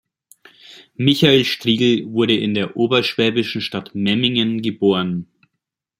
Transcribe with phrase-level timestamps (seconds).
[0.95, 5.27] Michael Strigel wurde in der oberschwäbischen Stadt Memmingen geboren.